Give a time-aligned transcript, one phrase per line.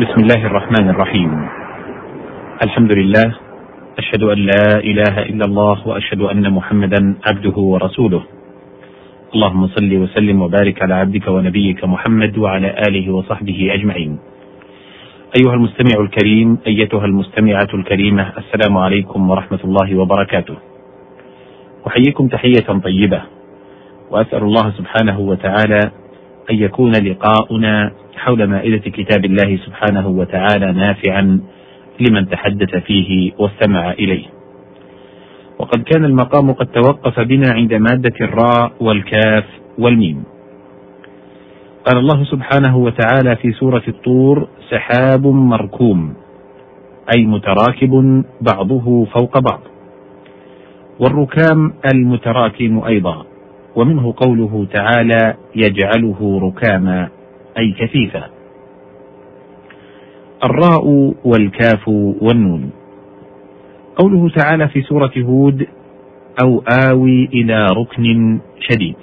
[0.00, 1.48] بسم الله الرحمن الرحيم
[2.64, 3.34] الحمد لله
[3.98, 8.22] اشهد ان لا اله الا الله واشهد ان محمدا عبده ورسوله
[9.34, 14.18] اللهم صل وسلم وبارك على عبدك ونبيك محمد وعلى اله وصحبه اجمعين
[15.40, 20.56] ايها المستمع الكريم ايتها المستمعه الكريمه السلام عليكم ورحمه الله وبركاته
[21.86, 23.22] احييكم تحيه طيبه
[24.10, 25.80] واسال الله سبحانه وتعالى
[26.50, 31.40] ان يكون لقاؤنا حول مائدة كتاب الله سبحانه وتعالى نافعا
[32.00, 34.26] لمن تحدث فيه واستمع إليه.
[35.58, 39.44] وقد كان المقام قد توقف بنا عند مادة الراء والكاف
[39.78, 40.24] والميم.
[41.86, 46.14] قال الله سبحانه وتعالى في سورة الطور: سحاب مركوم
[47.16, 49.60] أي متراكب بعضه فوق بعض.
[51.00, 53.24] والركام المتراكم أيضا،
[53.76, 57.08] ومنه قوله تعالى: يجعله ركاما
[57.58, 58.30] أي كثيفا
[60.44, 61.88] الراء والكاف
[62.20, 62.70] والنون.
[63.96, 65.66] قوله تعالى في سورة هود
[66.44, 68.96] أو آوي إلى ركن شديد.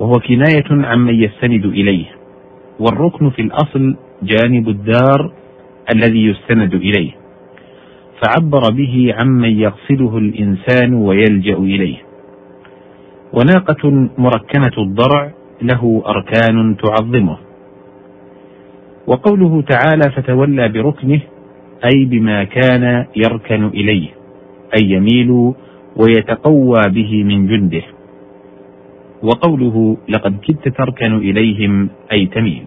[0.00, 2.06] وهو كناية عمن يستند إليه.
[2.80, 5.32] والركن في الأصل جانب الدار
[5.94, 7.12] الذي يستند إليه.
[8.22, 11.96] فعبر به عمن يقصده الإنسان ويلجأ إليه.
[13.32, 17.36] وناقة مركنة الضرع له أركان تعظمه.
[19.06, 21.20] وقوله تعالى فتولى بركنه
[21.84, 24.08] أي بما كان يركن إليه
[24.78, 25.54] أي يميل
[25.96, 27.82] ويتقوى به من جنده.
[29.22, 32.64] وقوله لقد كدت تركن إليهم أي تميل.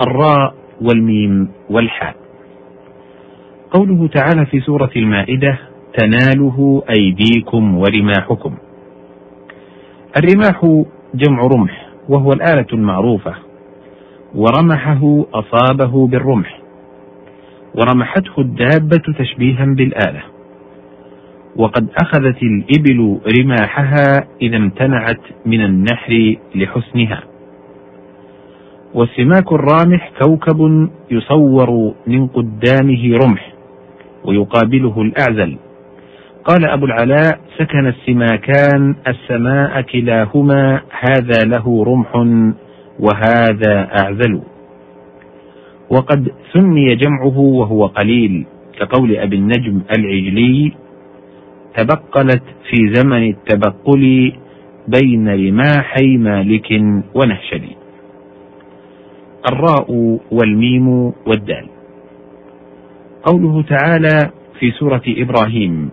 [0.00, 2.16] الراء والميم والحاء.
[3.70, 5.58] قوله تعالى في سورة المائدة
[5.98, 8.54] تناله أيديكم ورماحكم
[10.16, 13.34] الرماح جمع رمح وهو الآلة المعروفة.
[14.34, 16.60] ورمحه أصابه بالرمح.
[17.74, 20.22] ورمحته الدابة تشبيها بالآلة.
[21.56, 24.06] وقد أخذت الإبل رماحها
[24.42, 27.22] إذا امتنعت من النحر لحسنها.
[28.94, 33.52] والسماك الرامح كوكب يصور من قدامه رمح
[34.24, 35.56] ويقابله الأعزل.
[36.46, 42.14] قال أبو العلاء سكن السماكان السماء كلاهما هذا له رمح
[43.00, 44.42] وهذا أعزل
[45.90, 48.46] وقد سمي جمعه وهو قليل
[48.78, 50.72] كقول أبي النجم العجلي
[51.76, 54.32] تبقلت في زمن التبقل
[54.88, 56.70] بين رماحي مالك
[57.14, 57.76] ونهشلي.
[59.52, 60.88] الراء والميم
[61.26, 61.66] والدال.
[63.22, 64.30] قوله تعالى
[64.60, 65.90] في سورة إبراهيم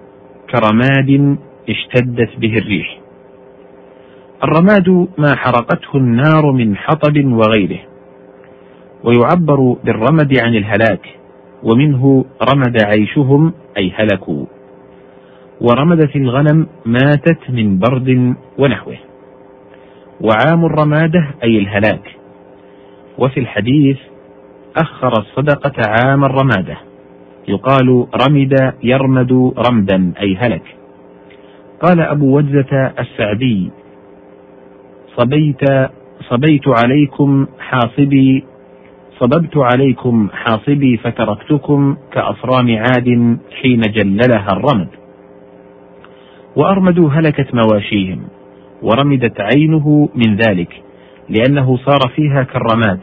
[0.53, 1.37] كرماد
[1.69, 2.99] اشتدت به الريح.
[4.43, 7.79] الرماد ما حرقته النار من حطب وغيره.
[9.03, 11.19] ويعبر بالرمد عن الهلاك
[11.63, 14.45] ومنه رمد عيشهم أي هلكوا.
[15.61, 18.97] ورمدت الغنم ماتت من برد ونحوه.
[20.21, 22.15] وعام الرمادة أي الهلاك.
[23.17, 23.97] وفي الحديث
[24.77, 26.77] أخر الصدقة عام الرمادة.
[27.47, 30.75] يقال رمد يرمد رمدا أي هلك.
[31.81, 33.71] قال أبو وجزة السعدي
[35.17, 35.61] صبيت
[36.29, 38.43] صبيت عليكم حاصبي
[39.19, 44.87] صببت عليكم حاصبي فتركتكم كأصرام عاد حين جللها الرمد.
[46.55, 48.21] وأرمدوا هلكت مواشيهم
[48.81, 50.81] ورمدت عينه من ذلك
[51.29, 52.99] لأنه صار فيها كالرماد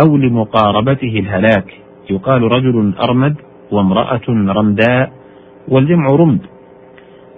[0.00, 1.74] أو لمقاربته الهلاك.
[2.10, 3.34] يقال رجل أرمد
[3.72, 5.12] وامرأة رمداء
[5.68, 6.40] والجمع رمد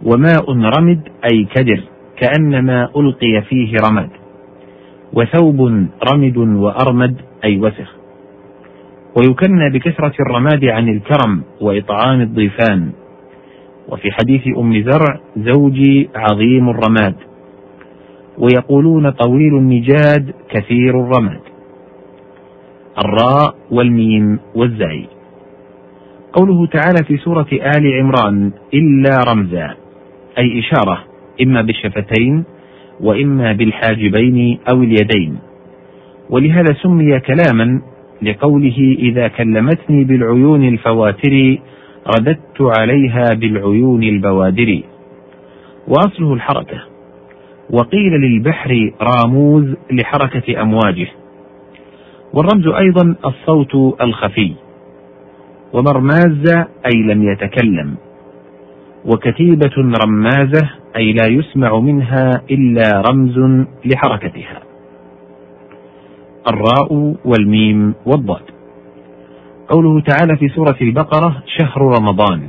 [0.02, 1.00] وماء رمد
[1.32, 1.82] أي كدر
[2.16, 4.10] كأنما ألقي فيه رماد
[5.12, 5.60] وثوب
[6.12, 7.94] رمد وأرمد أي وسخ
[9.18, 12.92] ويكنى بكثرة الرماد عن الكرم وإطعام الضيفان
[13.88, 17.14] وفي حديث أم زرع زوجي عظيم الرماد
[18.38, 21.40] ويقولون طويل النجاد كثير الرماد
[22.98, 25.06] الراء والميم والزاي
[26.32, 29.74] قوله تعالى في سورة آل عمران إلا رمزا
[30.38, 31.04] أي إشارة
[31.42, 32.44] إما بالشفتين
[33.00, 35.38] وإما بالحاجبين أو اليدين.
[36.30, 37.80] ولهذا سمي كلاما
[38.22, 41.58] لقوله إذا كلمتني بالعيون الفواتر
[42.16, 44.80] رددت عليها بالعيون البوادر.
[45.88, 46.80] وأصله الحركة.
[47.70, 51.08] وقيل للبحر راموز لحركة أمواجه.
[52.34, 54.52] والرمز أيضا الصوت الخفي.
[55.72, 57.96] ومرمازة أي لم يتكلم
[59.04, 59.70] وكتيبة
[60.04, 64.62] رمازة أي لا يسمع منها إلا رمز لحركتها.
[66.52, 68.42] الراء والميم والضاد.
[69.68, 72.48] قوله تعالى في سورة البقرة شهر رمضان.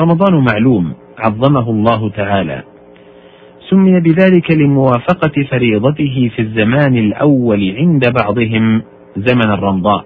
[0.00, 2.62] رمضان معلوم عظمه الله تعالى.
[3.70, 8.82] سمي بذلك لموافقة فريضته في الزمان الأول عند بعضهم
[9.16, 10.04] زمن الرمضاء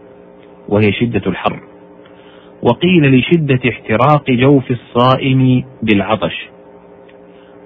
[0.68, 1.71] وهي شدة الحر.
[2.62, 6.48] وقيل لشدة احتراق جوف الصائم بالعطش.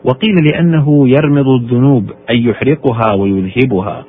[0.04, 4.04] وقيل لأنه يرمض الذنوب أي يحرقها ويذهبها.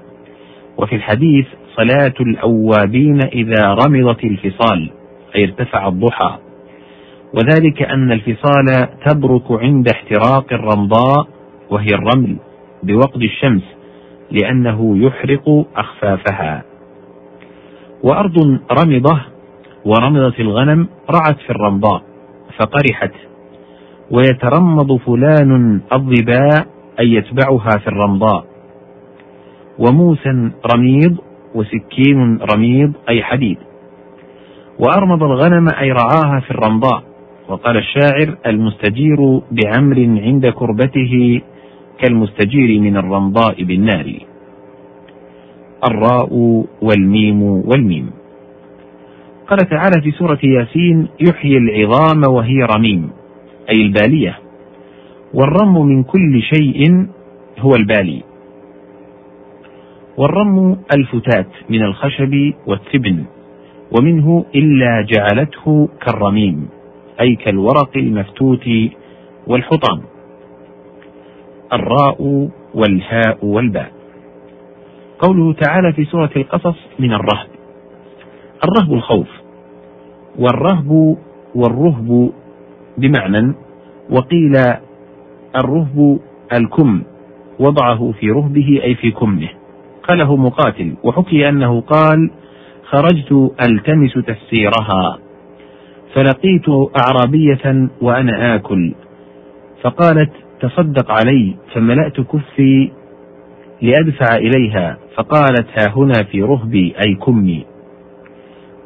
[0.78, 1.46] وفي الحديث
[1.76, 4.90] صلاة الأوابين إذا رمضت الفصال
[5.36, 6.38] أي ارتفع الضحى.
[7.34, 11.28] وذلك أن الفصال تبرك عند احتراق الرمضاء
[11.70, 12.38] وهي الرمل
[12.84, 13.64] بوقد الشمس
[14.32, 16.64] لأنه يحرق أخفافها.
[18.04, 19.37] وأرض رمضة
[19.88, 22.02] ورمضت الغنم رعت في الرمضاء
[22.58, 23.12] فقرحت.
[24.12, 26.68] ويترمض فلان الظباء
[27.00, 28.46] أي يتبعها في الرمضاء.
[29.80, 31.18] وموسى رميض
[31.56, 33.58] وسكين رميض أي حديد.
[34.80, 37.04] وأرمض الغنم أي رعاها في الرمضاء.
[37.50, 41.42] وقال الشاعر المستجير بعمر عند كربته
[42.00, 44.14] كالمستجير من الرمضاء بالنار.
[45.92, 46.34] الراء
[46.82, 48.17] والميم والميم.
[49.48, 53.10] قال تعالى في سورة ياسين يحيي العظام وهي رميم.
[53.70, 54.40] أي البالية.
[55.34, 57.08] والرم من كل شيء
[57.60, 58.24] هو البالي.
[60.18, 63.24] والرم الفتات من الخشب والتبن
[63.98, 66.70] ومنه إلا جعلته كالرميم
[67.22, 68.70] أي كالورق المفتوت
[69.48, 70.02] والحطام.
[71.74, 73.92] الراء والهاء والباء.
[75.20, 77.57] قوله تعالى في سورة القصص من الرهب.
[78.64, 79.28] الرهب الخوف
[80.40, 81.18] والرهب
[81.56, 82.32] والرهب
[82.98, 83.54] بمعنى
[84.10, 84.54] وقيل
[85.56, 86.20] الرهب
[86.54, 87.02] الكم
[87.60, 89.50] وضعه في رهبه أي في كمه
[90.04, 92.32] قاله مقاتل وحكي أنه قال
[92.84, 95.18] خرجت ألتمس تفسيرها
[96.14, 96.66] فلقيت
[97.04, 98.94] أعرابية وأنا آكل
[99.82, 100.32] فقالت
[100.62, 102.92] تصدق علي فملأت كفي
[103.82, 107.66] لأدفع إليها فقالت ها هنا في رهبي أي كمي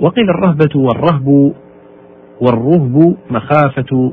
[0.02, 1.54] وقيل الرهبة والرهب
[2.42, 4.12] والرهب مخافة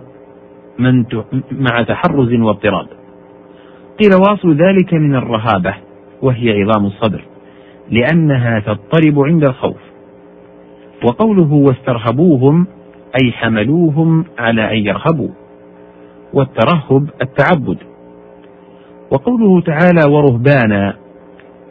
[0.79, 1.05] من
[1.53, 2.87] مع تحرز واضطراب.
[4.01, 5.75] قيل واصل ذلك من الرهابة
[6.23, 7.25] وهي عظام الصدر
[7.91, 9.81] لأنها تضطرب عند الخوف.
[11.05, 12.67] وقوله واسترهبوهم
[13.23, 15.29] أي حملوهم على أن يرهبوا.
[16.35, 17.79] والترهب التعبد.
[19.13, 20.95] وقوله تعالى ورهبانا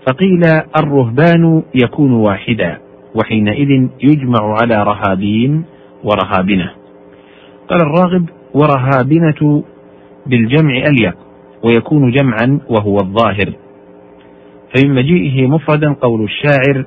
[0.08, 0.42] فقيل
[0.80, 2.87] الرهبان يكون واحدا.
[3.18, 5.64] وحينئذ يجمع على رهابين
[6.04, 6.72] ورهابنة.
[7.69, 9.64] قال الراغب ورهابنة
[10.25, 11.18] بالجمع أليق
[11.64, 13.54] ويكون جمعا وهو الظاهر.
[14.75, 16.86] فمن مجيئه مفردا قول الشاعر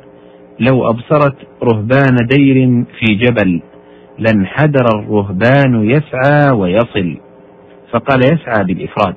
[0.61, 3.62] لو أبصرت رهبان دير في جبل
[4.19, 7.17] لانحدر الرهبان يسعى ويصل.
[7.93, 9.15] فقال يسعى بالإفراد.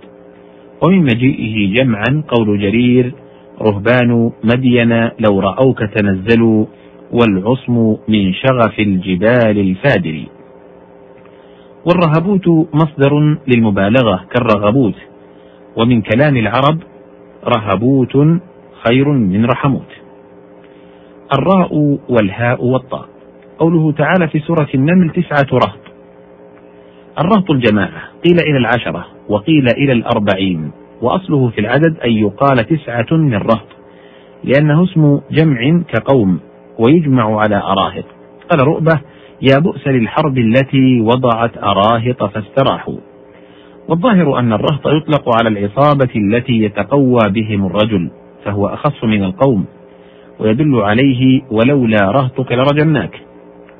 [0.83, 3.13] ومن مجيئه جمعا قول جرير
[3.61, 6.65] رهبان مدين لو رأوك تنزلوا
[7.13, 10.23] والعصم من شغف الجبال الفادر.
[11.85, 14.95] والرهبوت مصدر للمبالغة كالرغبوت
[15.77, 16.79] ومن كلام العرب
[17.57, 18.17] رهبوت
[18.87, 19.91] خير من رحموت.
[21.37, 23.05] الراء والهاء والطاء.
[23.59, 25.83] قوله تعالى في سورة النمل تسعة رهط.
[27.19, 30.71] الرهط الجماعة قيل إلى العشرة وقيل إلى الأربعين
[31.01, 33.67] وأصله في العدد أن يقال تسعة من رهط
[34.43, 36.39] لأنه اسم جمع كقوم.
[36.79, 38.05] ويجمع على أراهط.
[38.51, 39.01] قال رؤبة
[39.41, 42.97] يا بؤس للحرب التي وضعت أراهط فاستراحوا.
[43.89, 48.11] والظاهر أن الرهط يطلق على العصابة التي يتقوى بهم الرجل
[48.45, 49.65] فهو أخص من القوم
[50.39, 53.21] ويدل عليه ولولا رهطك لرجمناك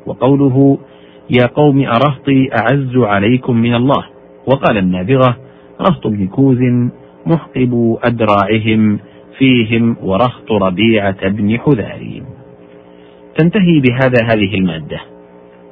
[0.05, 0.77] وقوله
[1.29, 4.03] يا قوم أرهطي أعز عليكم من الله.
[4.47, 5.37] وقال النابغة
[5.81, 6.57] رهط بن كوز
[7.25, 8.99] محقب أدراعهم
[9.37, 12.23] فيهم ورهط ربيعة بن حذاري
[13.37, 14.99] تنتهي بهذا هذه المادة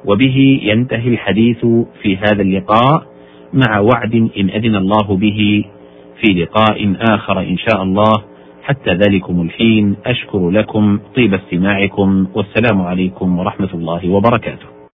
[0.04, 1.66] وبه ينتهي الحديث
[2.02, 3.06] في هذا اللقاء
[3.52, 5.64] مع وعد إن أذن الله به
[6.20, 8.12] في لقاء آخر إن شاء الله.
[8.62, 14.71] حتى ذلكم الحين أشكر لكم طيب استماعكم والسلام عليكم ورحمة الله وبركاته.